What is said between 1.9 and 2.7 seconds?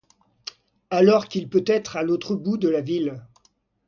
à l'autre bout de